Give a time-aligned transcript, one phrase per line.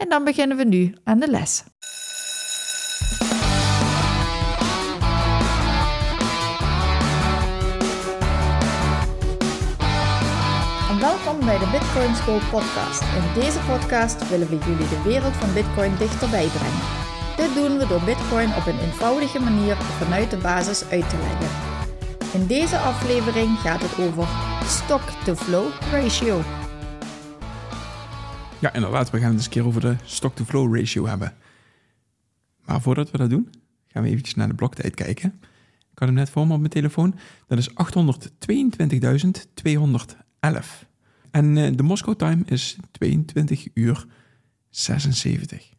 [0.00, 1.64] en dan beginnen we nu aan de les.
[11.00, 13.02] Welkom bij de Bitcoin School podcast.
[13.02, 16.84] In deze podcast willen we jullie de wereld van Bitcoin dichterbij brengen.
[17.36, 21.50] Dit doen we door Bitcoin op een eenvoudige manier vanuit de basis uit te leggen.
[22.40, 24.28] In deze aflevering gaat het over
[24.64, 26.40] stock-to-flow ratio.
[28.60, 29.10] Ja, inderdaad.
[29.10, 31.34] We gaan het eens een keer over de stock-to-flow ratio hebben.
[32.64, 33.50] Maar voordat we dat doen,
[33.88, 35.40] gaan we eventjes naar de bloktijd kijken.
[35.92, 37.14] Ik had hem net voor me op mijn telefoon.
[37.46, 37.74] Dat is 822.211.
[41.30, 44.06] En uh, de Moscow time is 22 uur
[44.70, 45.70] 76.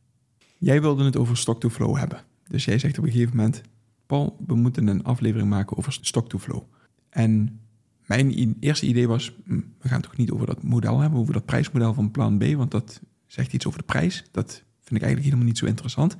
[0.57, 2.23] Jij wilde het over stock-to-flow hebben.
[2.47, 3.61] Dus jij zegt op een gegeven moment...
[4.05, 6.63] Paul, we moeten een aflevering maken over stock-to-flow.
[7.09, 7.59] En
[8.05, 11.45] mijn eerste idee was, hm, we gaan toch niet over dat model hebben, over dat
[11.45, 14.23] prijsmodel van plan B, want dat zegt iets over de prijs.
[14.31, 16.15] Dat vind ik eigenlijk helemaal niet zo interessant.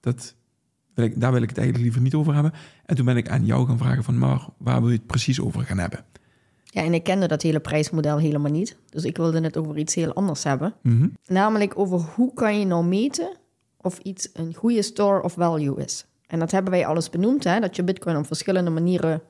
[0.00, 0.34] Dat
[0.94, 2.52] wil ik, daar wil ik het eigenlijk liever niet over hebben.
[2.86, 5.40] En toen ben ik aan jou gaan vragen van, maar waar wil je het precies
[5.40, 6.04] over gaan hebben?
[6.64, 8.76] Ja, en ik kende dat hele prijsmodel helemaal niet.
[8.88, 10.74] Dus ik wilde het over iets heel anders hebben.
[10.82, 11.08] Mhm.
[11.26, 13.36] Namelijk over hoe kan je nou meten
[13.76, 16.06] of iets een goede store of value is.
[16.26, 17.60] En dat hebben wij alles benoemd, hè?
[17.60, 19.22] dat je bitcoin op verschillende manieren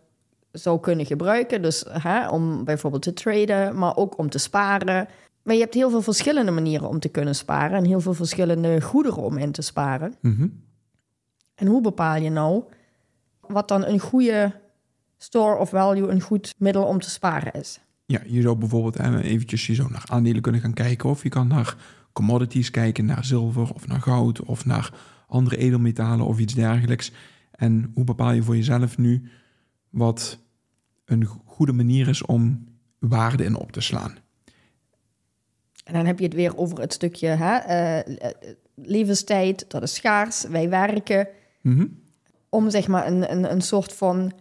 [0.53, 1.63] zou kunnen gebruiken.
[1.63, 5.09] Dus hè, om bijvoorbeeld te traden, maar ook om te sparen.
[5.43, 8.81] Maar je hebt heel veel verschillende manieren om te kunnen sparen en heel veel verschillende
[8.81, 10.15] goederen om in te sparen.
[10.21, 10.49] Mhm.
[11.55, 12.63] En hoe bepaal je nou
[13.41, 14.53] wat dan een goede
[15.19, 17.81] store of value, een goed middel om te sparen is?
[18.07, 21.47] Ja, je zou bijvoorbeeld eventjes je zo naar aandelen kunnen gaan kijken of je kan
[21.47, 21.77] naar
[22.13, 24.93] commodities kijken, naar zilver of naar goud of naar
[25.27, 27.13] andere edelmetalen of iets dergelijks.
[27.51, 29.31] En hoe bepaal je voor jezelf nu
[29.91, 30.39] wat
[31.05, 32.65] een goede manier is om
[32.99, 34.17] waarde in op te slaan.
[35.85, 38.31] En dan heb je het weer over het stukje hè, uh,
[38.75, 40.43] levenstijd, dat is schaars.
[40.45, 41.29] Wij werken
[41.63, 41.87] Mhm.
[42.49, 44.33] om zeg maar een, een, een soort van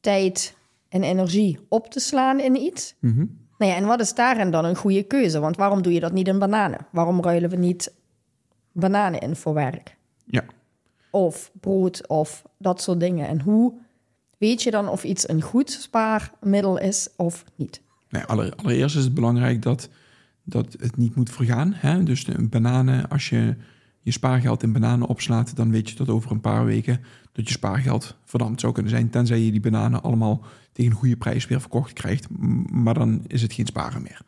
[0.00, 0.56] tijd
[0.88, 2.94] en energie op te slaan in iets.
[3.00, 3.24] Mhm.
[3.58, 5.40] Nou ja, en wat is daarin dan een goede keuze?
[5.40, 6.86] Want waarom doe je dat niet in bananen?
[6.92, 7.92] Waarom ruilen we niet
[8.72, 9.96] bananen in voor werk?
[10.24, 10.44] Ja.
[11.10, 13.28] Of brood of dat soort dingen.
[13.28, 13.72] En hoe
[14.40, 17.82] weet je dan of iets een goed spaarmiddel is of niet?
[18.08, 19.88] Nee, aller- allereerst is het belangrijk dat,
[20.44, 21.72] dat het niet moet vergaan.
[21.74, 22.02] Hè?
[22.02, 23.56] Dus de bananen, als je
[24.00, 27.00] je spaargeld in bananen opslaat, dan weet je dat over een paar weken
[27.32, 29.10] dat je spaargeld verdampt zou kunnen zijn.
[29.10, 32.26] Tenzij je die bananen allemaal tegen een goede prijs weer verkocht krijgt.
[32.70, 34.22] Maar dan is het geen sparen meer.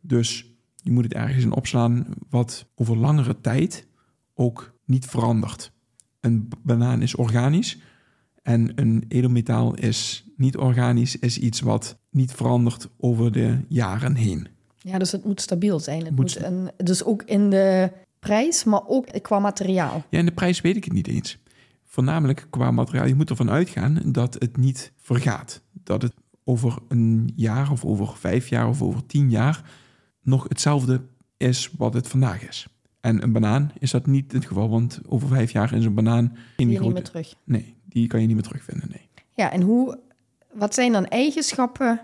[0.00, 0.46] Dus
[0.76, 3.86] je moet het ergens in opslaan wat over langere tijd
[4.34, 5.72] ook niet verandert.
[6.20, 7.78] Een banaan is organisch
[8.42, 14.48] en een edelmetaal is niet organisch, is iets wat niet verandert over de jaren heen.
[14.78, 16.04] Ja, dus het moet stabiel zijn.
[16.04, 20.04] Het Moet een, dus ook in de prijs, maar ook qua materiaal.
[20.10, 21.38] Ja, en de prijs weet ik het niet eens.
[21.84, 23.06] Voornamelijk qua materiaal.
[23.06, 25.62] Je moet ervan uitgaan dat het niet vergaat.
[25.72, 26.14] Dat het
[26.44, 29.70] over een jaar of over vijf jaar of over tien jaar
[30.22, 31.00] nog hetzelfde
[31.36, 32.66] is wat het vandaag is.
[33.00, 36.24] En een banaan is dat niet het geval, want over vijf jaar is een banaan
[36.56, 37.34] in die niet meer terug.
[37.44, 39.08] Nee, die kan je niet meer terugvinden, nee.
[39.34, 39.98] Ja, en hoe,
[40.52, 42.00] wat zijn dan eigenschappen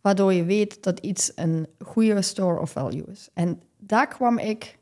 [0.00, 3.28] waardoor je weet dat iets een goede store of value is?
[3.34, 4.78] En daar kwam ik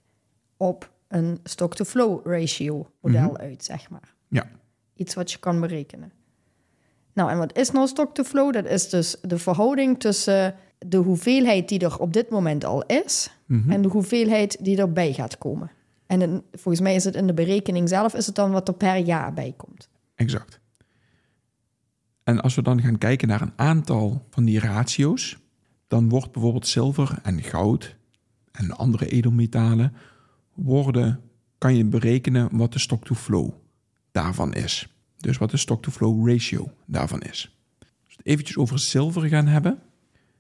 [0.57, 4.15] op een stock-to-flow ratio model uit, zeg maar.
[4.29, 4.47] Ja,
[4.97, 6.13] Iets wat je kan berekenen.
[7.13, 8.53] Nou, en wat is nou stock-to-flow?
[8.53, 13.31] Dat is dus de verhouding tussen de hoeveelheid die er op dit moment al is
[13.47, 13.71] Mhm.
[13.71, 15.71] en de hoeveelheid die erbij gaat komen.
[16.07, 18.75] En in- volgens mij is het in de berekening zelf is het dan wat er
[18.75, 19.89] per jaar bij komt.
[20.19, 20.61] Exact.
[22.23, 25.39] En als we dan gaan kijken naar een aantal van die ratio's,
[25.87, 27.97] dan wordt bijvoorbeeld zilver en goud
[28.53, 29.93] en andere edelmetalen
[30.55, 31.21] worden,
[31.59, 33.51] kan je berekenen wat de stock-to-flow
[34.11, 34.89] daarvan is.
[35.17, 37.57] Dus wat de stock-to-flow ratio daarvan is.
[37.79, 39.79] Als we het eventjes over zilver gaan hebben,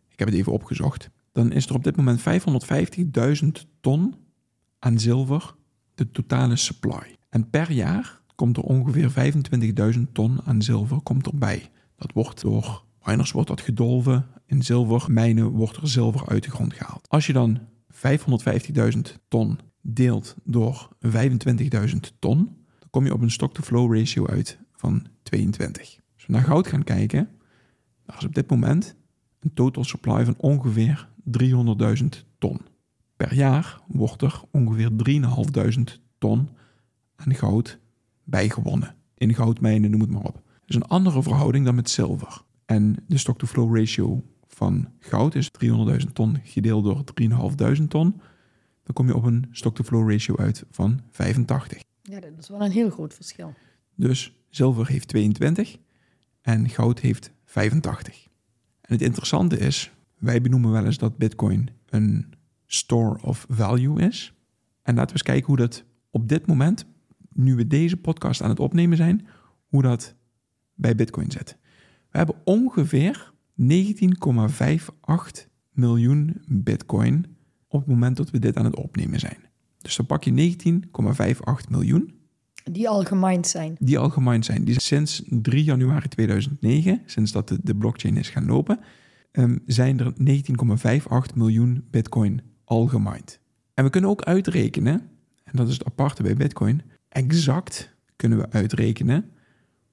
[0.08, 2.20] ik heb het even opgezocht, dan is er op dit moment
[3.42, 3.48] 550.000
[3.80, 4.14] ton
[4.78, 5.54] aan zilver
[5.94, 7.16] de totale supply.
[7.28, 9.34] En per jaar komt er ongeveer
[9.94, 11.70] 25.000 ton aan zilver komt erbij.
[11.96, 14.26] Dat wordt door miners wordt dat gedolven.
[14.46, 17.08] In zilvermijnen wordt er zilver uit de grond gehaald.
[17.08, 17.58] Als je dan
[17.92, 18.98] 550.000
[19.28, 21.10] ton deelt door 25.000
[22.18, 22.36] ton,
[22.78, 25.98] dan kom je op een stock-to-flow ratio uit van 22.
[26.14, 27.28] Als we naar goud gaan kijken,
[28.06, 28.96] dan is op dit moment
[29.40, 31.08] een total supply van ongeveer
[31.38, 32.04] 300.000
[32.38, 32.60] ton.
[33.16, 34.90] Per jaar wordt er ongeveer
[35.90, 36.48] 3.500 ton
[37.16, 37.78] aan goud
[38.28, 38.94] bijgewonnen.
[39.14, 40.34] In goudmijnen, noem het maar op.
[40.34, 42.42] Dat is een andere verhouding dan met zilver.
[42.64, 47.04] En de stock-to-flow ratio van goud is 300.000 ton gedeeld door
[47.80, 48.20] 3.500 ton.
[48.82, 51.82] Dan kom je op een stock-to-flow ratio uit van 85.
[52.02, 53.54] Ja, dat is wel een heel groot verschil.
[53.94, 55.78] Dus zilver heeft 22
[56.40, 58.26] en goud heeft 85.
[58.80, 62.32] En het interessante is, wij benoemen wel eens dat Bitcoin een
[62.66, 64.32] store of value is.
[64.82, 66.86] En laten we eens kijken hoe dat op dit moment,
[67.38, 69.26] nu we deze podcast aan het opnemen zijn,
[69.66, 70.14] hoe dat
[70.74, 71.56] bij Bitcoin zit.
[72.10, 73.32] We hebben ongeveer
[73.62, 73.66] 19,58
[75.72, 77.26] miljoen Bitcoin
[77.68, 79.38] op het moment dat we dit aan het opnemen zijn.
[79.78, 80.56] Dus dan pak je
[81.64, 82.12] 19,58 miljoen.
[82.64, 83.76] Die al gemined zijn.
[83.78, 84.64] Die al gemined zijn.
[84.64, 88.80] Die sinds 3 januari 2009, sinds dat de, de blockchain is gaan lopen,
[89.32, 90.12] um, zijn er
[91.30, 93.40] 19,58 miljoen Bitcoin al gemined.
[93.74, 95.10] En we kunnen ook uitrekenen,
[95.44, 96.82] en dat is het aparte bij Bitcoin,
[97.18, 99.30] exact kunnen we uitrekenen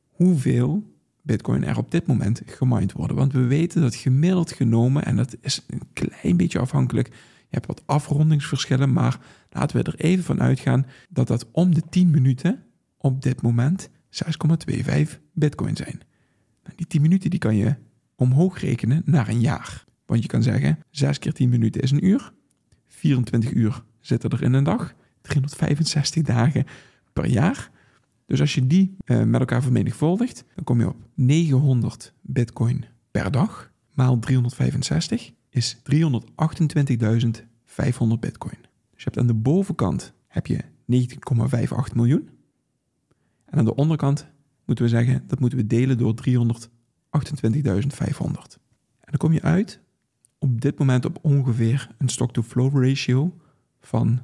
[0.09, 3.17] hoeveel Bitcoin er op dit moment gemined worden.
[3.17, 7.07] Want we weten dat gemiddeld genomen, en dat is een klein beetje afhankelijk,
[7.47, 9.19] je hebt wat afrondingsverschillen, maar
[9.49, 12.63] laten we er even van uitgaan dat dat om de 10 minuten
[12.97, 16.01] op dit moment 6,25 Bitcoin zijn.
[16.63, 17.75] Nou, die 10 minuten die kan je
[18.15, 19.85] omhoog rekenen naar een jaar.
[20.05, 22.33] Want je kan zeggen, 6 keer 10 minuten is een uur.
[22.87, 24.95] 24 uur zitten er in een dag.
[25.21, 26.65] 365 dagen
[27.15, 27.71] per jaar.
[28.25, 33.31] Dus als je die uh, met elkaar vermenigvuldigt, dan kom je op 900 bitcoin per
[33.31, 33.71] dag.
[33.93, 35.81] Maal 365 is 328.500
[38.19, 38.57] bitcoin.
[38.91, 42.29] Dus je hebt aan de bovenkant heb je 19,58 miljoen.
[43.45, 44.27] En aan de onderkant
[44.65, 46.37] moeten we zeggen, dat moeten we delen door 328.500.
[48.99, 49.79] En dan kom je uit
[50.39, 53.37] op dit moment op ongeveer een stock-to-flow ratio
[53.79, 54.21] van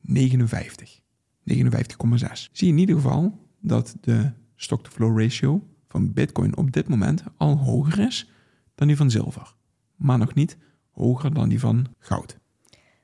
[0.00, 1.00] 59.
[1.48, 2.48] 59,6.
[2.52, 7.56] Zie je in ieder geval dat de stock-to-flow ratio van Bitcoin op dit moment al
[7.58, 8.30] hoger is
[8.74, 9.54] dan die van zilver.
[9.96, 10.56] Maar nog niet
[10.90, 12.38] hoger dan die van goud.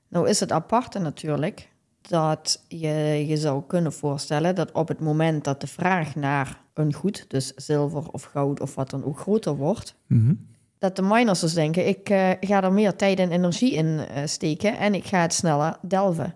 [0.08, 5.44] Nou is het aparte natuurlijk dat je je zou kunnen voorstellen dat op het moment
[5.44, 9.56] dat de vraag naar een goed, dus zilver of goud of wat dan ook groter
[9.56, 10.34] wordt, Mhm.
[10.78, 14.26] dat de miners dus denken, ik eh, ga er meer tijd en energie in eh,
[14.26, 16.34] steken en ik ga het sneller delven.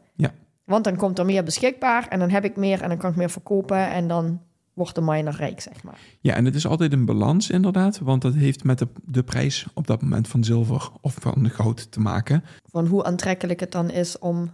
[0.68, 3.16] Want dan komt er meer beschikbaar en dan heb ik meer en dan kan ik
[3.16, 4.40] meer verkopen en dan
[4.72, 5.98] wordt de miner rijk, zeg maar.
[6.20, 9.66] Ja, en het is altijd een balans inderdaad, want dat heeft met de, de prijs
[9.74, 12.44] op dat moment van zilver of van goud te maken.
[12.64, 14.50] Van hoe aantrekkelijk het dan is om...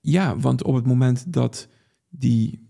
[0.00, 1.68] Ja, want op het moment dat
[2.08, 2.68] die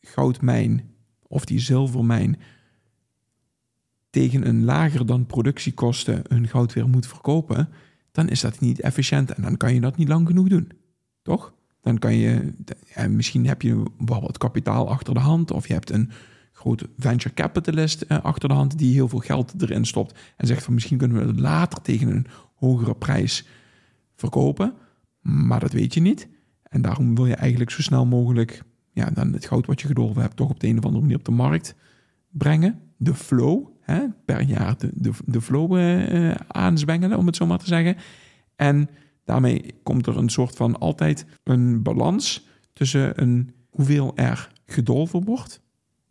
[0.00, 0.94] goudmijn
[1.26, 2.40] of die zilvermijn
[4.10, 7.68] tegen een lager dan productiekosten hun goud weer moet verkopen,
[8.12, 10.72] dan is dat niet efficiënt en dan kan je dat niet lang genoeg doen.
[11.22, 11.52] Toch?
[11.82, 12.52] Dan kan je,
[12.94, 16.10] ja, misschien heb je wel wat kapitaal achter de hand of je hebt een
[16.52, 20.64] grote venture capitalist eh, achter de hand die heel veel geld erin stopt en zegt
[20.64, 23.46] van misschien kunnen we het later tegen een hogere prijs
[24.14, 24.74] verkopen,
[25.20, 26.28] maar dat weet je niet.
[26.62, 28.62] En daarom wil je eigenlijk zo snel mogelijk
[28.92, 31.18] ja, dan het goud wat je gedolven hebt toch op de een of andere manier
[31.18, 31.74] op de markt
[32.30, 32.80] brengen.
[32.96, 37.58] De flow, hè, per jaar de, de, de flow eh, aanzwengelen, om het zo maar
[37.58, 37.96] te zeggen.
[38.56, 38.88] En
[39.24, 45.60] daarmee komt er een soort van altijd een balans tussen een, hoeveel er gedolven wordt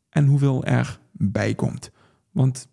[0.10, 1.92] en hoeveel er bij komt.
[2.32, 2.68] Want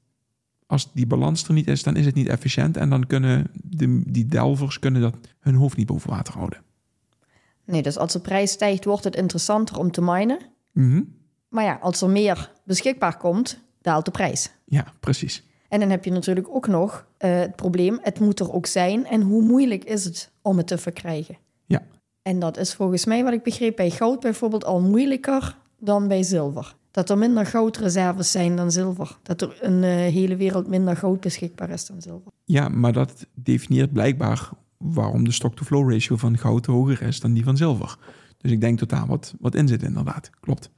[0.66, 4.02] als die balans er niet is, dan is het niet efficiënt en dan kunnen de,
[4.06, 6.62] die delvers kunnen dat hun hoofd niet boven water houden.
[7.64, 10.38] Nee, dus als de prijs stijgt, wordt het interessanter om te minen.
[10.72, 11.02] Mhm.
[11.48, 14.50] Maar ja, als er meer beschikbaar komt, daalt de prijs.
[14.64, 15.47] Ja, precies.
[15.68, 19.06] En dan heb je natuurlijk ook nog eh, het probleem, het moet er ook zijn.
[19.06, 21.36] En hoe moeilijk is het om het te verkrijgen?
[21.66, 21.82] Ja.
[22.22, 26.22] En dat is volgens mij, wat ik begreep, bij goud bijvoorbeeld al moeilijker dan bij
[26.22, 26.76] zilver.
[26.90, 29.18] Dat er minder goudreserves zijn dan zilver.
[29.22, 32.32] Dat er een uh, hele wereld minder goud beschikbaar is dan zilver.
[32.44, 37.44] Ja, maar dat definieert blijkbaar waarom de stock-to-flow ratio van goud hoger is dan die
[37.44, 37.96] van zilver.
[38.38, 40.30] Dus ik denk dat daar wat, wat in zit inderdaad.
[40.40, 40.70] Klopt.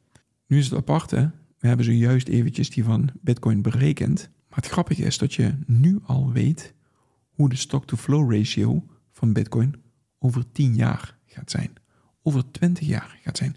[0.46, 4.30] Nu is het aparte, we hebben zojuist eventjes die van Bitcoin berekend.
[4.50, 6.74] Maar het grappige is dat je nu al weet
[7.30, 9.74] hoe de stock-to-flow ratio van Bitcoin
[10.18, 11.72] over 10 jaar gaat zijn.
[12.22, 13.56] Over 20 jaar gaat zijn.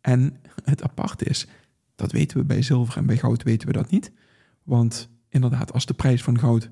[0.00, 1.46] En het aparte is,
[1.94, 4.12] dat weten we bij zilver en bij goud weten we dat niet.
[4.62, 6.70] Want inderdaad, als de prijs van goud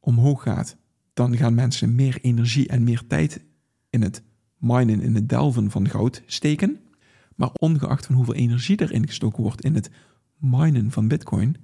[0.00, 0.76] omhoog gaat,
[1.14, 3.44] dan gaan mensen meer energie en meer tijd
[3.90, 4.22] in het
[4.56, 6.80] minen, in het delven van goud steken.
[7.34, 9.90] Maar ongeacht van hoeveel energie erin gestoken wordt in het
[10.36, 11.56] minen van bitcoin,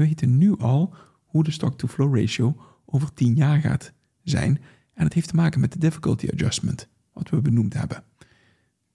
[0.00, 3.92] we weten nu al hoe de stock-to-flow ratio over 10 jaar gaat
[4.22, 4.60] zijn.
[4.94, 8.02] En het heeft te maken met de difficulty adjustment, wat we benoemd hebben.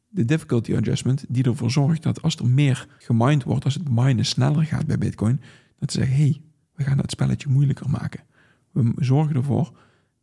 [0.07, 4.25] De difficulty adjustment die ervoor zorgt dat als er meer gemined wordt, als het minen
[4.25, 5.41] sneller gaat bij bitcoin,
[5.79, 6.41] dat ze zeggen, hé, hey,
[6.73, 8.23] we gaan het spelletje moeilijker maken.
[8.71, 9.77] We zorgen ervoor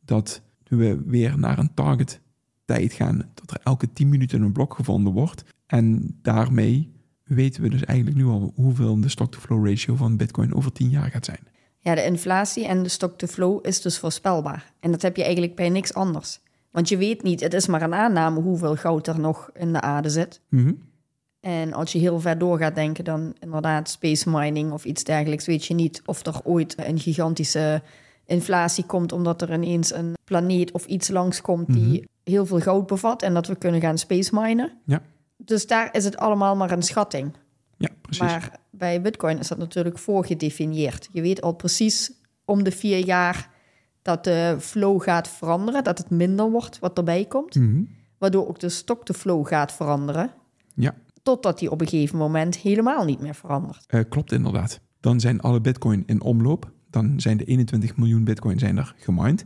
[0.05, 2.21] dat we weer naar een target
[2.65, 5.45] tijd gaan, dat er elke 10 minuten een blok gevonden wordt.
[5.67, 6.93] En daarmee
[7.25, 11.11] weten we dus eigenlijk nu al hoeveel de stock-to-flow ratio van Bitcoin over 10 jaar
[11.11, 11.41] gaat zijn.
[11.79, 14.73] Ja, de inflatie en de stock-to-flow is dus voorspelbaar.
[14.81, 16.41] En dat heb je eigenlijk bij niks anders.
[16.71, 19.81] Want je weet niet, het is maar een aanname hoeveel goud er nog in de
[19.81, 20.41] aarde zit.
[20.49, 20.73] Mhm.
[21.41, 25.47] En als je heel ver door gaat denken, dan inderdaad space mining of iets dergelijks,
[25.47, 27.83] weet je niet of er ooit een gigantische
[28.26, 32.05] inflatie komt omdat er ineens een planeet of iets langskomt die Mhm.
[32.25, 34.73] heel veel goud bevat en dat we kunnen gaan space minen.
[34.87, 35.02] Ja.
[35.45, 37.33] Dus daar is het allemaal maar een schatting.
[37.77, 38.23] Ja, precies.
[38.23, 41.09] Maar bij Bitcoin is dat natuurlijk voorgedefinieerd.
[41.13, 42.13] Je weet al precies
[42.45, 43.51] om de vier jaar
[44.03, 47.83] dat de flow gaat veranderen, dat het minder wordt wat erbij komt, Mhm.
[48.19, 50.31] waardoor ook de stock-to-flow gaat veranderen,
[50.75, 53.85] Ja, totdat die op een gegeven moment helemaal niet meer verandert.
[53.87, 54.81] eh, klopt inderdaad.
[55.01, 56.71] Dan zijn alle bitcoin in omloop.
[56.91, 59.45] Dan zijn de 21 miljoen bitcoin zijn er gemined.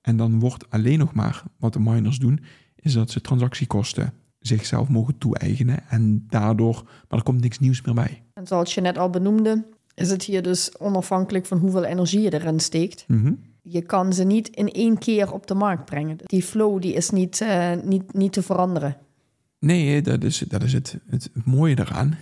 [0.00, 2.40] En dan wordt alleen nog maar wat de miners doen,
[2.76, 5.78] is dat ze transactiekosten zichzelf mogen toe-eigenen.
[5.88, 8.22] En daardoor, maar er komt niks nieuws meer bij.
[8.32, 12.32] En zoals je net al benoemde, is het hier dus onafhankelijk van hoeveel energie je
[12.32, 13.04] erin steekt.
[13.08, 13.32] Mhm.
[13.62, 16.16] Je kan ze niet in één keer op de markt brengen.
[16.22, 18.96] Die flow die is niet, eh, niet, niet te veranderen.
[19.58, 22.16] Nee, dat is, dat is het, het mooie eraan.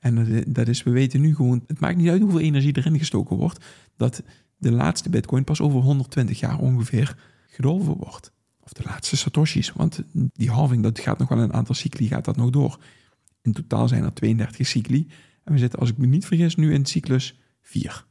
[0.00, 2.98] En dat- dat is, we weten nu gewoon, het maakt niet uit hoeveel energie erin
[2.98, 3.64] gestoken wordt,
[3.96, 4.22] dat
[4.56, 7.16] de laatste bitcoin pas over 120 jaar ongeveer
[7.46, 8.32] gedolven wordt.
[8.66, 12.24] Of de laatste satoshis, want die halving, dat gaat nog wel een aantal cycli, gaat
[12.24, 12.78] dat nog door.
[13.42, 15.08] In totaal zijn er 32 cycli.
[15.44, 18.04] En we zitten, als ik me niet vergis, nu in cyclus 4.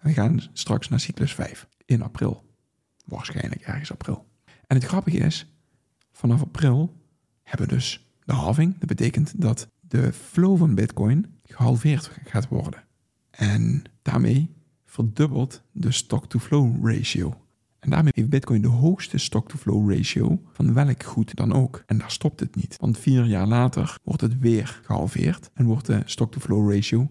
[0.00, 2.44] We gaan straks naar cyclus 5 in april.
[3.04, 4.26] Waarschijnlijk ergens april.
[4.66, 5.46] En het grappige is,
[6.12, 6.96] vanaf april
[7.42, 8.78] hebben we dus de halving.
[8.78, 12.84] Dat betekent dat de flow van Bitcoin gehalveerd gaat worden.
[13.30, 17.39] En daarmee verdubbelt de stock-to-flow ratio.
[17.80, 21.82] En daarmee heeft Bitcoin de hoogste stock-to-flow ratio van welk goed dan ook.
[21.86, 22.76] En daar stopt het niet.
[22.80, 27.10] Want vier jaar later wordt het weer gehalveerd en wordt de stock-to-flow ratio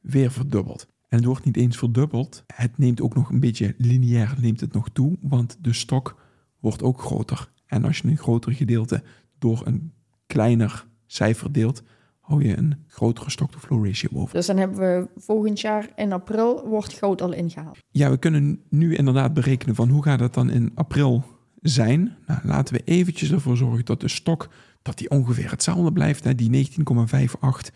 [0.00, 0.86] weer verdubbeld.
[1.08, 2.44] En het wordt niet eens verdubbeld.
[2.46, 6.20] Het neemt ook nog een beetje lineair neemt het nog toe, want de stok
[6.60, 7.50] wordt ook groter.
[7.66, 9.02] En als je een groter gedeelte
[9.38, 9.92] door een
[10.26, 11.82] kleiner cijfer deelt,
[12.28, 14.34] hou je een grotere stock-to-flow ratio over.
[14.34, 17.78] Dus dan hebben we volgend jaar in april wordt goud al ingehaald.
[17.90, 21.24] Ja, we kunnen nu inderdaad berekenen van hoe gaat het dan in april
[21.60, 22.16] zijn.
[22.26, 24.48] Nou, laten we eventjes ervoor zorgen dat de stok
[24.82, 26.24] dat die ongeveer hetzelfde blijft.
[26.24, 26.34] Hè.
[26.34, 27.74] Die 19,58,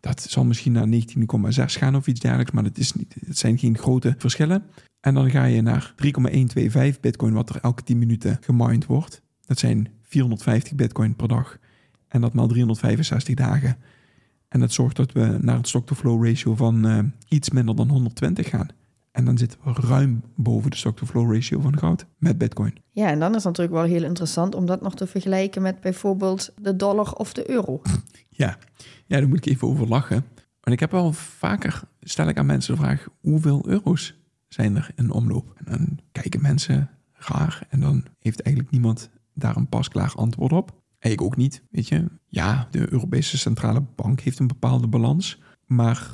[0.00, 3.58] dat zal misschien naar 19,6 gaan of iets dergelijks, maar het, is niet, het zijn
[3.58, 4.62] geen grote verschillen.
[5.00, 9.22] En dan ga je naar 3,125 bitcoin, wat er elke 10 minuten gemined wordt.
[9.46, 11.58] Dat zijn 450 bitcoin per dag.
[12.08, 13.76] En dat maal 365 dagen.
[14.54, 18.48] En dat zorgt dat we naar het stock-to-flow ratio van eh, iets minder dan 120
[18.48, 18.68] gaan.
[19.10, 22.74] En dan zitten we ruim boven de stock-to-flow ratio van goud met bitcoin.
[22.90, 25.80] Ja, en dan is het natuurlijk wel heel interessant om dat nog te vergelijken met
[25.80, 27.80] bijvoorbeeld de dollar of de euro.
[28.28, 28.58] Ja,
[29.06, 30.24] ja daar moet ik even over lachen.
[30.60, 34.14] Want ik heb wel vaker, stel ik aan mensen de vraag, hoeveel euro's
[34.48, 35.52] zijn er in omloop?
[35.56, 40.82] En dan kijken mensen raar en dan heeft eigenlijk niemand daar een pasklaar antwoord op.
[41.10, 42.10] Ik ook niet, weet je.
[42.28, 46.10] Ja, de Europese Centrale Bank heeft een bepaalde balans, maar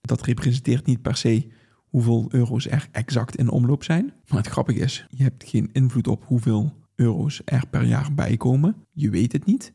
[0.00, 4.12] dat representeert niet per se hoeveel euro's er exact in omloop zijn.
[4.28, 8.76] Maar het grappige is, je hebt geen invloed op hoeveel euro's er per jaar bijkomen.
[8.92, 9.72] Je weet het niet.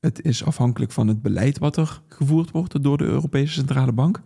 [0.00, 4.22] Het is afhankelijk van het beleid wat er gevoerd wordt door de Europese Centrale Bank.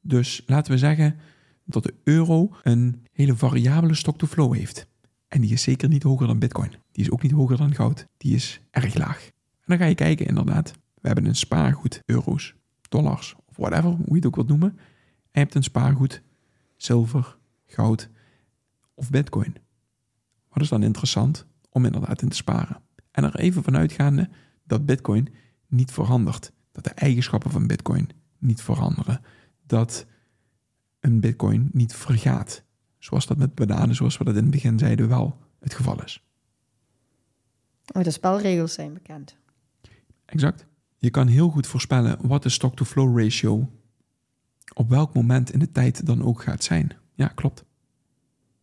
[0.00, 1.16] Dus laten we zeggen
[1.64, 4.86] dat de euro een hele variabele stock-to-flow heeft.
[5.34, 6.70] En die is zeker niet hoger dan bitcoin.
[6.92, 8.06] Die is ook niet hoger dan goud.
[8.16, 9.24] Die is erg laag.
[9.26, 10.70] En dan ga je kijken inderdaad.
[10.70, 12.54] We hebben een spaargoed, euro's,
[12.88, 14.68] dollars of whatever, hoe je het ook wilt noemen.
[14.70, 14.78] En
[15.30, 16.22] je hebt een spaargoed,
[16.76, 17.36] zilver,
[17.66, 18.08] goud
[18.94, 19.56] of bitcoin.
[20.48, 22.80] Wat is dan interessant om inderdaad in te sparen?
[23.10, 24.28] En er even vanuitgaande
[24.64, 25.28] dat bitcoin
[25.66, 26.52] niet verandert.
[26.72, 29.20] Dat de eigenschappen van bitcoin niet veranderen.
[29.66, 30.06] Dat
[31.00, 32.63] een bitcoin niet vergaat.
[33.04, 36.24] Zoals dat met bananen, zoals we dat in het begin zeiden, wel het geval is.
[37.92, 39.36] Maar de spelregels zijn bekend.
[40.24, 40.66] Exact.
[40.98, 43.70] Je kan heel goed voorspellen wat de stock-to-flow ratio
[44.74, 46.96] op welk moment in de tijd dan ook gaat zijn.
[47.14, 47.64] Ja, klopt.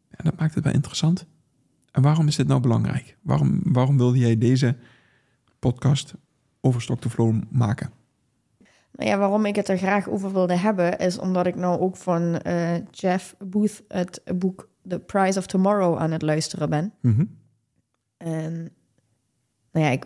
[0.10, 1.25] En dat maakt het wel interessant.
[1.91, 3.17] En waarom is dit nou belangrijk?
[3.21, 4.77] Waarom, waarom wilde jij deze
[5.60, 6.13] podcast
[6.62, 7.91] over Stock to Flow maken?
[8.91, 11.95] Nou ja, waarom ik het er graag over wilde hebben, is omdat ik nou ook
[11.95, 16.93] van eh, Jeff Booth het boek The Price of Tomorrow aan het luisteren ben.
[17.01, 17.25] Mhm.
[18.17, 18.71] En
[19.71, 20.05] nou ja, ik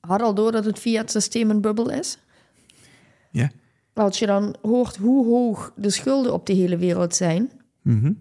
[0.00, 2.18] had al door dat het fiat systeem een bubbel is.
[3.30, 3.50] Ja.
[3.92, 7.50] Als je dan hoort hoe hoog de schulden op de hele wereld zijn.
[7.82, 8.12] Mhm.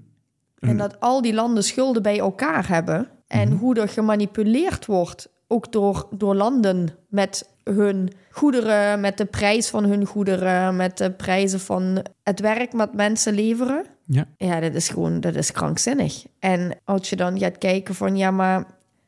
[0.60, 3.08] En dat al die landen schulden bij elkaar hebben.
[3.28, 9.70] En hoe er gemanipuleerd wordt, ook door, door landen met hun goederen, met de prijs
[9.70, 13.86] van hun goederen, met de prijzen van het werk wat mensen leveren.
[14.06, 14.28] Ja.
[14.38, 16.26] Ja, dat is gewoon, dat is krankzinnig.
[16.40, 18.66] En als je dan gaat kijken van, ja, maar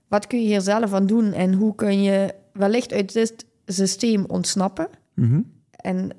[0.08, 1.34] wat kun je hier zelf aan doen?
[1.34, 4.88] En hoe kun je wellicht uit dit systeem ontsnappen?
[5.14, 5.42] Mhm.
[5.72, 6.12] En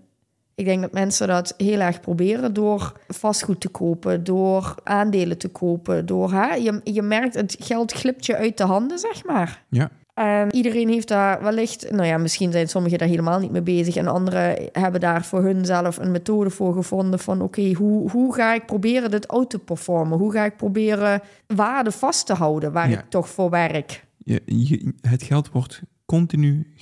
[0.54, 5.48] ik denk dat mensen dat heel erg proberen door vastgoed te kopen, door aandelen te
[5.48, 9.64] kopen, door hè, je, je merkt het geld glipt je uit de handen, zeg maar.
[9.68, 9.90] Ja.
[10.16, 13.96] En iedereen heeft daar wellicht, nou ja, misschien zijn sommigen daar helemaal niet mee bezig
[13.96, 18.54] en anderen hebben daar voor hunzelf een methode voor gevonden van oké, hoe, hoe ga
[18.54, 20.18] ik proberen dit out te performen?
[20.18, 22.98] Hoe ga ik proberen waarde vast te houden waar Ja.
[22.98, 24.04] ik toch voor werk?
[24.18, 26.72] Je, je- het geld wordt continu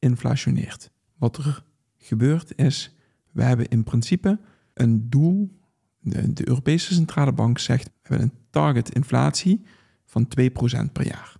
[0.00, 0.90] geïnflationeerd.
[1.18, 1.64] Wat er
[1.98, 2.96] gebeurt is,
[3.32, 4.38] we hebben in principe
[4.74, 5.58] een doel.
[6.00, 9.64] De, de Europese Centrale Bank zegt, we hebben een target inflatie
[10.06, 11.38] van 2% per jaar.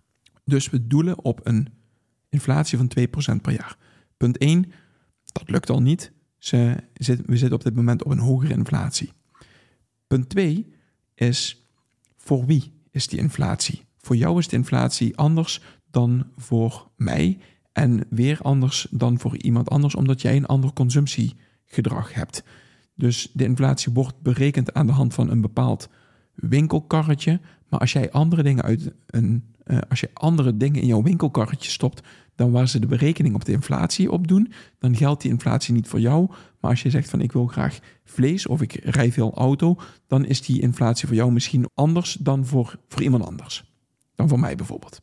[0.50, 1.68] Dus we doelen op een
[2.28, 3.76] inflatie van 2% per jaar.
[4.16, 4.72] Punt 1,
[5.32, 6.12] dat lukt al niet.
[6.38, 9.12] Ze zit, we zitten op dit moment op een hogere inflatie.
[10.06, 10.72] Punt 2
[11.14, 11.66] is,
[12.16, 13.84] voor wie is die inflatie?
[13.98, 17.38] Voor jou is de inflatie anders dan voor mij
[17.72, 22.42] en weer anders dan voor iemand anders, omdat jij een ander consumptiegedrag hebt.
[22.94, 25.88] Dus de inflatie wordt berekend aan de hand van een bepaald
[26.34, 27.40] winkelkarretje.
[27.68, 31.70] Maar als jij andere dingen uit een, eh, als je andere dingen in jouw winkelkarretje
[31.70, 32.02] stopt
[32.34, 35.88] dan waar ze de berekening op de inflatie op doen, dan geldt die inflatie niet
[35.88, 36.26] voor jou.
[36.60, 40.24] Maar als je zegt van ik wil graag vlees of ik rij veel auto, dan
[40.24, 43.64] is die inflatie voor jou misschien anders dan voor, voor iemand anders.
[44.14, 45.00] Dan voor mij bijvoorbeeld.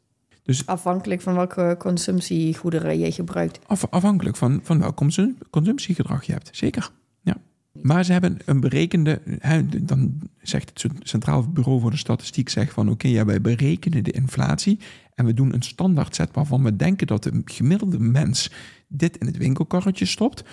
[0.66, 3.60] Afhankelijk van welke consumptiegoederen je gebruikt.
[3.68, 6.50] Af, afhankelijk van, van welk consum- consumptiegedrag je hebt.
[6.52, 6.92] Zeker.
[7.82, 9.22] Maar ze hebben een berekende.
[9.82, 14.12] Dan zegt het Centraal Bureau voor de Statistiek zegt van oké, ja, wij berekenen de
[14.12, 14.80] inflatie.
[15.16, 18.52] En we doen een standaardset waarvan we denken dat de gemiddelde mens
[18.88, 20.44] dit in het winkelkarretje stopt.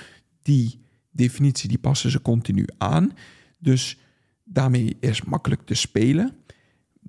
[0.43, 3.13] Die definitie die passen ze continu aan.
[3.59, 3.99] Dus
[4.45, 6.33] daarmee is makkelijk te spelen.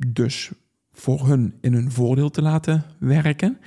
[0.07, 0.51] Dus
[0.91, 3.57] voor hun in hun voordeel te laten werken.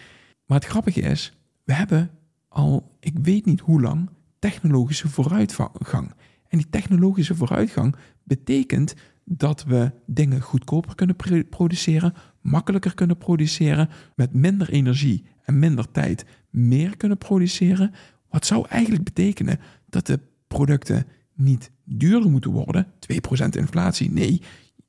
[0.46, 1.32] Maar het grappige is,
[1.64, 2.10] we hebben
[2.48, 4.08] al, ik weet niet hoe lang,
[4.38, 6.12] technologische vooruitgang.
[6.48, 13.88] En die technologische vooruitgang betekent dat we dingen goedkoper kunnen pr- produceren, makkelijker kunnen produceren,
[14.14, 17.92] met minder energie en minder tijd meer kunnen produceren.
[18.30, 22.86] Wat zou eigenlijk betekenen dat de producten niet duurder moeten worden,
[23.46, 24.10] 2% inflatie.
[24.10, 24.42] Nee,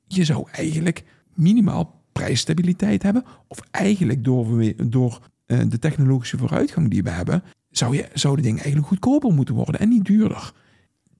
[0.06, 3.24] je zou eigenlijk minimaal prijsstabiliteit hebben.
[3.48, 8.58] Of eigenlijk door, eh, de technologische vooruitgang die we hebben, zou, je, zou de dingen
[8.58, 10.52] eigenlijk goedkoper moeten worden en niet duurder.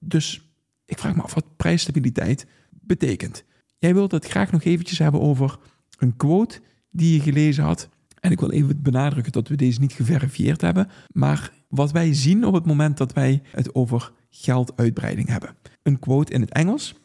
[0.03, 0.51] Dus
[0.85, 3.43] ik vraag me af wat prijsstabiliteit betekent.
[3.77, 5.57] Jij wilt het graag nog eventjes hebben over
[5.97, 6.59] een quote
[6.89, 7.89] die je gelezen had.
[8.19, 10.89] En ik wil even benadrukken dat we deze niet geverifieerd hebben.
[11.11, 15.55] Maar wat wij zien op het moment dat wij het over gelduitbreiding hebben.
[15.83, 16.95] Een quote in het Engels.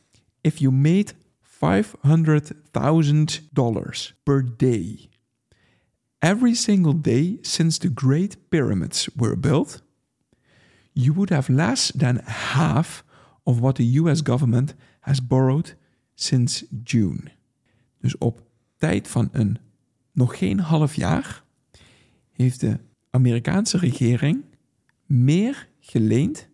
[0.41, 5.09] If you made $500,000 per day
[6.27, 9.83] every single day since the Great Pyramids were built,
[10.97, 13.05] you would have less than half
[13.43, 15.77] of what the US government has borrowed
[16.15, 17.21] since June.
[18.01, 18.43] Dus op
[18.77, 19.59] tijd van een
[20.13, 21.43] nog geen half jaar
[22.33, 22.79] heeft de
[23.11, 24.45] Amerikaanse regering
[25.07, 26.49] meer geleend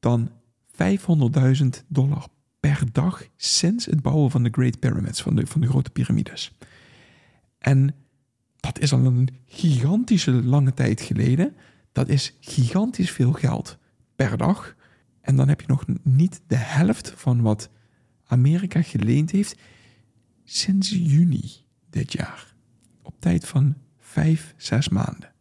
[0.00, 0.30] dan
[0.72, 2.26] 500.000 dollar
[2.60, 6.52] per dag sinds het bouwen van de Great Pyramids, van de, van de grote piramides.
[7.58, 7.94] En
[8.60, 11.54] dat is al een gigantische lange tijd geleden.
[11.94, 13.78] Dat is gigantisch veel geld
[14.16, 14.76] per dag.
[15.20, 17.70] En dan heb je nog niet de helft van wat
[18.24, 19.58] Amerika geleend heeft
[20.44, 21.50] sinds juni
[21.90, 22.54] dit jaar.
[23.02, 25.32] Op tijd van vijf, zes maanden.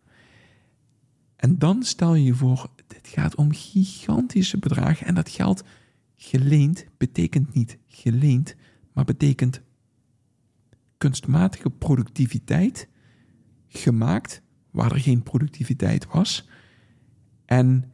[1.36, 5.08] En dan stel je je voor, dit gaat om gigantische bedragen.
[5.08, 5.64] En dat geld
[6.16, 8.56] geleend betekent niet geleend,
[8.94, 9.62] maar betekent
[10.98, 12.88] kunstmatige productiviteit
[13.68, 14.42] gemaakt
[14.74, 16.50] waar er geen productiviteit was.
[17.46, 17.92] En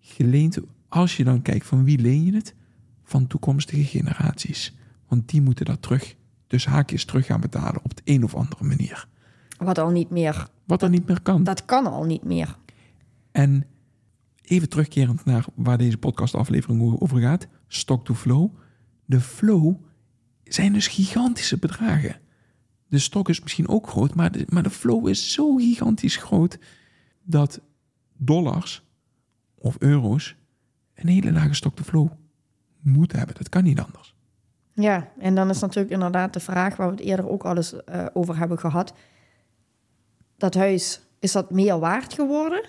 [0.00, 0.58] geleend,
[0.88, 2.54] als je dan kijkt van wie leen je het?
[3.02, 4.76] Van toekomstige generaties.
[5.08, 8.64] Want die moeten dat terug dus haakjes terug gaan betalen op de een of andere
[8.64, 9.08] manier.
[9.58, 10.48] Wat al niet meer.
[10.64, 11.44] Wat er niet meer kan.
[11.44, 12.56] Dat kan al niet meer.
[13.32, 13.66] En
[14.42, 17.46] even terugkerend naar waar deze podcastaflevering over gaat.
[17.68, 18.50] Stock to flow.
[19.04, 19.74] De flow
[20.44, 22.16] zijn dus gigantische bedragen.
[22.88, 26.58] De stok is misschien ook groot, maar de, maar de flow is zo gigantisch groot
[27.22, 27.60] dat
[28.16, 28.82] dollars
[29.58, 30.36] of euro's
[30.94, 32.08] een hele lage stock to flow
[32.80, 33.36] moeten hebben.
[33.36, 34.14] Dat kan niet anders.
[34.72, 37.74] Ja, en dan is natuurlijk inderdaad de vraag waar we het eerder ook al eens
[37.74, 38.92] uh, over hebben gehad.
[40.36, 42.64] Dat huis, is dat meer waard geworden?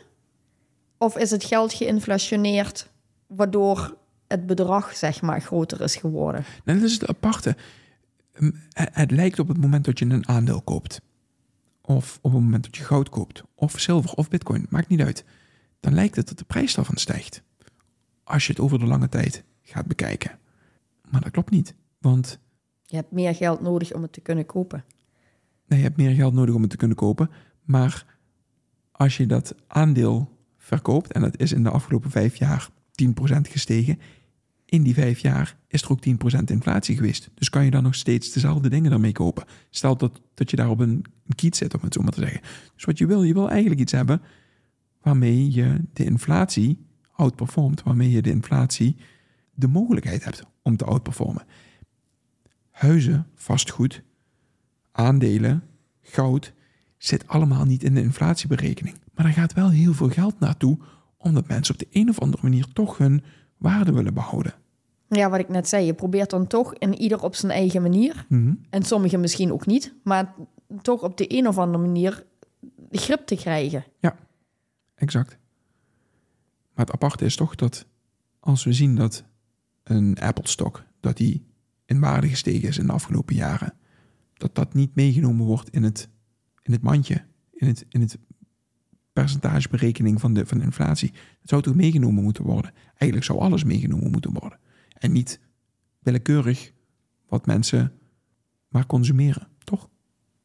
[0.98, 2.90] Of is het geld geïnflationeerd
[3.28, 6.46] waardoor het bedrag zeg maar groter is geworden?
[6.64, 7.56] Nee, dat is het aparte.
[8.70, 11.02] Het lijkt op het moment dat je een aandeel koopt.
[11.82, 13.44] Of op het moment dat je goud koopt.
[13.56, 14.66] Of zilver of bitcoin.
[14.70, 15.26] Maakt niet uit.
[15.80, 17.44] Dan lijkt het dat de prijs daarvan stijgt.
[18.24, 20.40] Als je het over de lange tijd gaat bekijken.
[21.10, 21.76] Maar dat klopt niet.
[22.00, 22.40] Want...
[22.86, 24.84] Je hebt meer geld nodig om het te kunnen kopen.
[25.68, 27.30] Nee, je hebt meer geld nodig om het te kunnen kopen.
[27.64, 28.06] Maar
[28.92, 32.70] als je dat aandeel verkoopt, en dat is in de afgelopen vijf jaar
[33.04, 34.00] 10% gestegen,
[34.70, 37.30] in die vijf jaar is er ook 10% inflatie geweest.
[37.34, 39.46] Dus kan je dan nog steeds dezelfde dingen daarmee kopen.
[39.70, 42.20] Stel dat, dat je daar op een, een kiet zit, om het zo maar te
[42.20, 42.42] zeggen.
[42.76, 44.22] Dus wat je wil, je wil eigenlijk iets hebben
[45.02, 48.96] waarmee je de inflatie outperformt, waarmee je de inflatie
[49.54, 51.46] de mogelijkheid hebt om te outperformen.
[52.72, 54.04] Huizen, vastgoed,
[54.92, 55.64] aandelen,
[56.02, 56.54] goud
[56.98, 58.96] zit allemaal niet in de inflatieberekening.
[59.14, 60.78] Maar er gaat wel heel veel geld naartoe,
[61.18, 63.24] omdat mensen op de een of andere manier toch hun
[63.58, 64.54] waarde willen behouden.
[65.10, 68.26] Ja, wat ik net zei, je probeert dan toch in ieder op zijn eigen manier,
[68.30, 68.54] Mhm.
[68.70, 70.34] en sommigen misschien ook niet, maar
[70.82, 72.26] toch op de een of andere manier
[72.92, 73.86] grip te krijgen.
[74.96, 75.38] Exact.
[76.74, 77.86] Maar het aparte is toch dat
[78.40, 79.24] als we zien dat
[79.84, 81.46] een Apple-stok, dat die
[81.86, 83.74] in waarde gestegen is in de afgelopen jaren,
[84.34, 86.10] dat dat niet meegenomen wordt in het,
[86.64, 88.18] in het mandje, in het, in het
[89.22, 91.12] percentageberekening van de, van de inflatie.
[91.12, 92.72] Dat zou toch meegenomen moeten worden?
[92.88, 94.60] Eigenlijk zou alles meegenomen moeten worden.
[94.94, 95.40] En niet
[96.00, 96.72] willekeurig
[97.28, 97.92] wat mensen
[98.68, 99.90] maar consumeren, toch?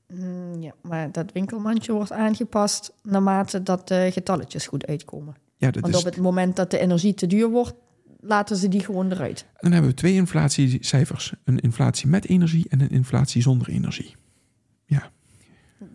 [0.08, 5.34] Mm, ja, maar dat winkelmandje wordt aangepast naarmate dat de getalletjes goed uitkomen.
[5.56, 7.74] Ja, dat Want is, op het moment dat de energie te duur wordt,
[8.20, 9.46] laten ze die gewoon eruit.
[9.56, 11.34] dan hebben we twee inflatiecijfers.
[11.44, 14.16] Een inflatie met energie en een inflatie zonder energie.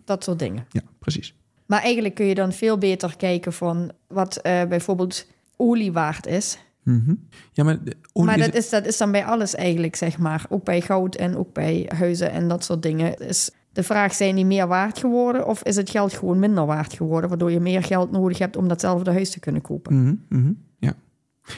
[0.04, 0.66] Dat soort dingen.
[0.68, 1.34] Ja, precies.
[1.68, 5.26] Maar eigenlijk kun je dan veel beter kijken van wat eh, bijvoorbeeld
[5.56, 6.58] olie waard is.
[6.82, 7.14] Mhm.
[7.52, 7.78] Ja, maar
[8.12, 10.46] maar dat is, dat is dan bij alles eigenlijk, zeg maar.
[10.48, 13.18] Ook bij goud en ook bij huizen en dat soort dingen.
[13.18, 16.92] Is de vraag, zijn die meer waard geworden of is het geld gewoon minder waard
[16.92, 17.28] geworden?
[17.28, 20.02] Waardoor je meer geld nodig hebt om datzelfde huis te kunnen kopen.
[20.02, 20.94] Mhm, mhm, ja.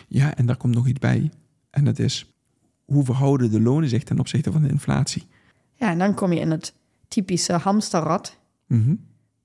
[0.09, 1.31] ja, en daar komt nog iets bij.
[1.71, 2.35] En dat is,
[2.85, 5.27] hoe verhouden de lonen zich ten opzichte van de inflatie?
[5.75, 6.75] Ja, en dan kom je in het
[7.09, 8.39] typische hamsterrad.
[8.67, 8.95] Mhm.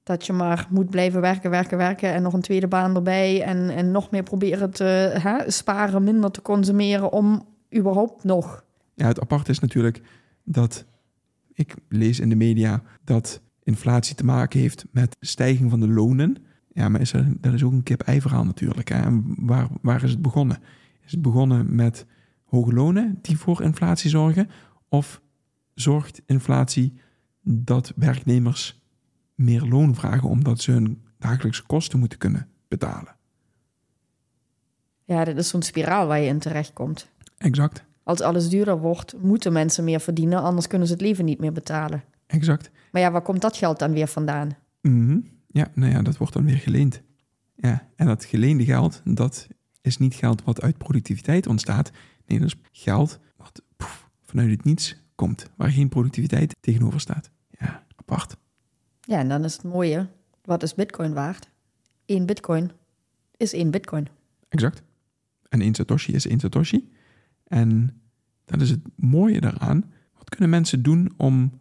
[0.05, 3.41] Dat je maar moet blijven werken, werken, werken en nog een tweede baan erbij.
[3.43, 4.83] En, en nog meer proberen te
[5.21, 8.63] hè, sparen, minder te consumeren om überhaupt nog.
[8.93, 10.01] Ja, het apart is natuurlijk
[10.43, 10.85] dat
[11.53, 16.37] ik lees in de media dat inflatie te maken heeft met stijging van de lonen.
[16.73, 18.89] Ja, maar is er, dat is ook een kip-ei verhaal natuurlijk.
[18.89, 19.01] Hè?
[19.01, 20.57] En waar, waar is het begonnen?
[21.05, 22.05] Is het begonnen met
[22.45, 24.49] hoge lonen die voor inflatie zorgen?
[24.89, 25.21] Of
[25.73, 26.93] zorgt inflatie
[27.41, 28.83] dat werknemers
[29.35, 33.15] meer loon vragen omdat ze hun dagelijkse kosten moeten kunnen betalen?
[35.03, 37.07] Ja, dat is zo'n spiraal waar je in terechtkomt.
[37.37, 41.39] Exact, Als alles duurder wordt, moeten mensen meer verdienen, anders kunnen ze het leven niet
[41.39, 42.03] meer betalen.
[42.27, 42.71] exact.
[42.91, 44.57] Maar ja, waar komt dat geld dan weer vandaan?
[44.81, 45.19] Mhm.
[45.47, 47.01] Ja, nou ja, dat wordt dan weer geleend.
[47.55, 49.47] Ja, en dat geleende geld, dat
[49.81, 51.91] is niet geld wat uit productiviteit ontstaat.
[52.25, 57.29] Nee, dat is geld wat poef, vanuit het niets komt, waar geen productiviteit tegenover staat.
[57.59, 58.37] Ja, apart.
[59.05, 60.07] Ja, en dan is het mooie,
[60.43, 61.49] wat is bitcoin waard?
[62.05, 62.71] Eén bitcoin
[63.37, 64.07] is één bitcoin.
[64.49, 64.83] Exact.
[65.49, 66.91] En één Satoshi is één Satoshi.
[67.43, 68.01] En
[68.45, 69.91] dat is het mooie daaraan.
[70.13, 71.59] Wat kunnen mensen doen om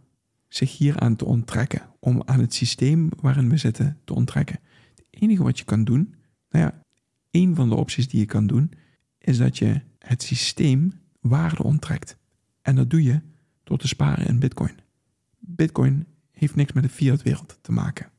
[0.49, 1.83] zich hieraan te onttrekken?
[1.99, 4.59] Om aan het systeem waarin we zitten te onttrekken?
[4.95, 6.15] Het enige wat je kan doen,
[6.51, 6.83] nou ja,
[7.31, 8.71] één van de opties die je kan doen,
[9.19, 12.17] is dat je het systeem waarde onttrekt.
[12.63, 13.21] En dat doe je
[13.65, 14.75] door te sparen in Bitcoin.
[15.39, 18.11] Bitcoin heeft niks met de fiat-wereld te maken.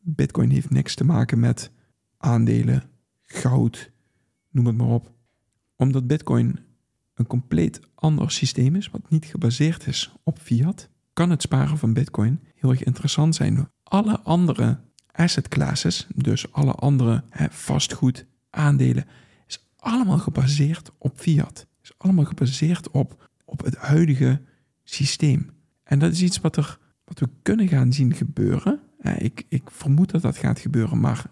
[0.00, 1.70] Bitcoin heeft niks te maken met
[2.16, 2.82] aandelen,
[3.22, 3.90] goud,
[4.50, 5.12] noem het maar op.
[5.76, 6.58] Omdat Bitcoin
[7.14, 11.92] een compleet ander systeem is, wat niet gebaseerd is op fiat, kan het sparen van
[11.92, 13.68] Bitcoin heel erg interessant zijn.
[13.82, 14.80] Alle andere
[15.12, 19.04] asset classes, dus alle andere vastgoed, aandelen,
[19.46, 21.66] is allemaal gebaseerd op fiat.
[21.82, 24.40] Is allemaal gebaseerd op, op het huidige
[24.84, 25.50] systeem.
[25.84, 28.80] En dat is iets wat, er, wat we kunnen gaan zien gebeuren.
[28.98, 31.24] Eh, ik, ik vermoed dat dat gaat gebeuren, maar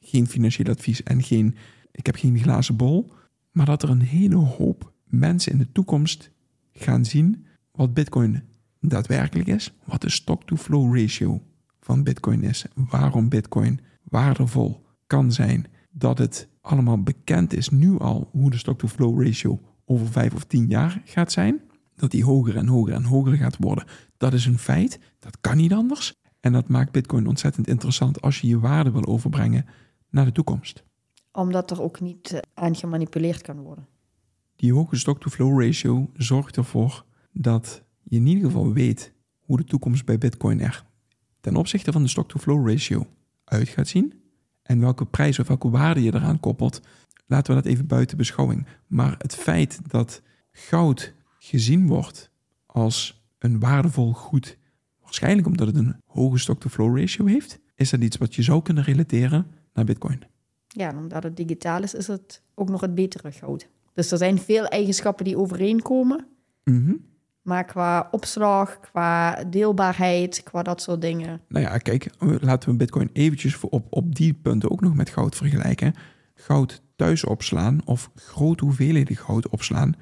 [0.00, 1.54] geen financieel advies en geen,
[1.92, 3.12] ik heb geen glazen bol.
[3.50, 6.30] Maar dat er een hele hoop mensen in de toekomst
[6.72, 8.42] gaan zien wat Bitcoin
[8.80, 11.42] daadwerkelijk is, wat de stock-to-flow ratio
[11.80, 18.28] van Bitcoin is, waarom Bitcoin waardevol kan zijn, dat het allemaal bekend is nu al
[18.32, 21.60] hoe de stock-to-flow ratio over vijf of tien jaar gaat zijn,
[22.02, 23.84] dat die hoger en hoger en hoger gaat worden.
[24.16, 26.14] Dat is een feit, dat kan niet anders.
[26.40, 29.66] En dat maakt Bitcoin ontzettend interessant als je je waarde wil overbrengen
[30.10, 30.84] naar de toekomst.
[31.32, 33.86] Omdat er ook niet eh, aan gemanipuleerd kan worden.
[34.56, 40.04] Die hoge stock-to-flow ratio zorgt ervoor dat je in ieder geval weet hoe de toekomst
[40.04, 40.84] bij Bitcoin er
[41.40, 43.06] ten opzichte van de stock-to-flow ratio
[43.44, 44.12] uit gaat zien.
[44.62, 46.80] En welke prijs of welke waarde je eraan koppelt,
[47.26, 48.66] laten we dat even buiten beschouwing.
[48.86, 52.30] Maar het feit dat goud gezien wordt
[52.66, 54.58] als een waardevol goed,
[55.02, 58.84] waarschijnlijk omdat het een hoge stock-to-flow ratio heeft, is dat iets wat je zou kunnen
[58.84, 60.22] relateren naar Bitcoin.
[60.66, 63.68] Ja, en omdat het digitaal is, is het ook nog het betere goud.
[63.92, 66.26] Dus er zijn veel eigenschappen die overeenkomen.
[66.64, 66.94] Mhm.
[67.42, 71.40] Maar qua opslag, qua deelbaarheid, qua dat soort dingen.
[71.48, 75.10] Nou ja, kijk, laten we Bitcoin eventjes voor op, op die punten ook nog met
[75.10, 75.94] goud vergelijken.
[76.34, 79.94] Goud thuis opslaan of grote hoeveelheden goud opslaan,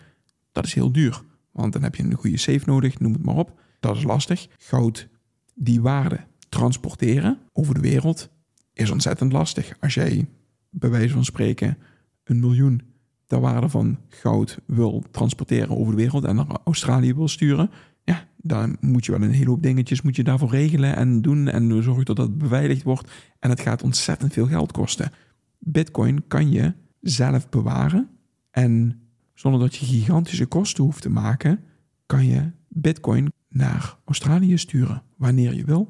[0.53, 1.23] dat is heel duur.
[1.53, 3.61] Want dan heb je een goede safe nodig, noem het maar op.
[3.81, 4.49] Dat is lastig.
[4.59, 5.09] Goud,
[5.55, 8.31] die waarde transporteren over de wereld,
[8.73, 9.77] is ontzettend lastig.
[9.81, 10.29] Als jij
[10.71, 11.79] bij wijze van spreken
[12.25, 12.83] een miljoen
[13.27, 17.71] ter waarde van goud wil transporteren over de wereld en naar Australië wil sturen,
[18.05, 21.49] ja, dan moet je wel een hele hoop dingetjes moet je daarvoor regelen en doen
[21.49, 23.11] en zorgen dat dat beveiligd wordt.
[23.39, 25.13] En het gaat ontzettend veel geld kosten.
[25.59, 28.09] Bitcoin kan je zelf bewaren
[28.51, 29.00] en
[29.41, 31.65] zonder dat je gigantische kosten hoeft te maken,
[32.07, 35.89] kan je Bitcoin naar Australië sturen wanneer je wil.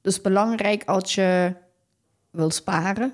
[0.00, 1.54] Dus belangrijk als je
[2.30, 3.12] wil sparen,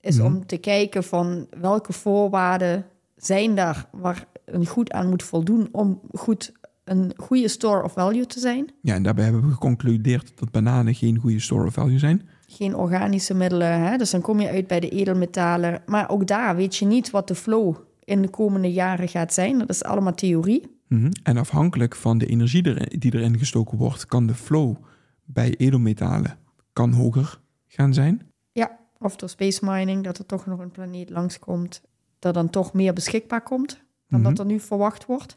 [0.00, 0.26] is Mhm.
[0.26, 2.84] om te kijken van welke voorwaarden
[3.16, 6.52] zijn daar waar een goed aan moet voldoen om goed
[6.84, 8.70] een goede store of value te zijn.
[8.82, 12.28] Ja, en daarbij hebben we geconcludeerd dat bananen geen goede store of value zijn.
[12.46, 13.96] Geen organische middelen, hè?
[13.96, 15.82] dus dan kom je uit bij de edelmetalen.
[15.86, 19.58] Maar ook daar weet je niet wat de flow in de komende jaren gaat zijn.
[19.58, 20.76] Dat is allemaal theorie.
[20.88, 21.10] Mhm.
[21.22, 24.76] En afhankelijk van de energie er- die erin gestoken wordt, kan de flow
[25.24, 26.38] bij edelmetalen
[26.72, 28.22] kan hoger gaan zijn.
[28.52, 31.80] Ja, of door space mining, dat er toch nog een planeet langskomt,
[32.18, 34.28] dat dan toch meer beschikbaar komt dan Mhm.
[34.28, 35.34] dat er nu verwacht wordt.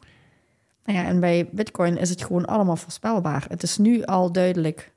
[0.84, 3.44] Nou ja, en bij Bitcoin is het gewoon allemaal voorspelbaar.
[3.48, 4.92] Het is nu al duidelijk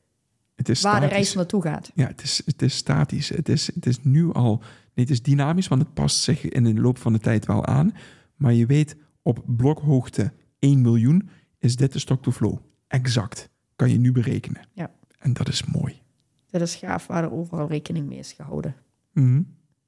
[0.55, 1.91] Het is waar de reis naartoe gaat.
[1.93, 3.29] Ja, het is, het is statisch.
[3.29, 4.61] Het is, het is nu al.
[4.99, 7.93] Het is dynamisch, want het past zich in de loop van de tijd wel aan.
[8.35, 12.57] Maar je weet op blokhoogte 1 miljoen is dit de stock to flow.
[12.87, 13.49] Exact.
[13.75, 14.61] Kan je nu berekenen.
[14.73, 14.91] Ja.
[15.19, 16.01] En dat is mooi.
[16.49, 18.75] Dat is gaaf waar er overal rekening mee is gehouden.
[19.13, 19.41] Mhm.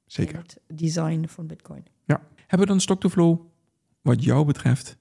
[0.06, 0.34] Zeker.
[0.34, 1.84] In het design van Bitcoin.
[2.04, 2.20] Ja.
[2.36, 3.40] Hebben we dan stock to flow,
[4.00, 4.98] wat jou betreft,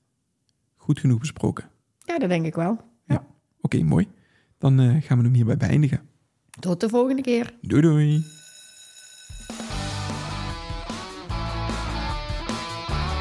[0.76, 1.70] goed genoeg besproken?
[2.06, 2.90] Ja, dat denk ik wel.
[3.62, 4.08] Oké, mooi.
[4.58, 6.02] Dan eh, gaan we hem hierbij beëindigen.
[6.60, 7.54] Tot de volgende keer.
[7.62, 8.24] Doei doei.